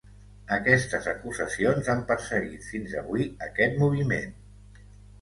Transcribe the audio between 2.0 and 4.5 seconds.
perseguit fins avui aquest moviment.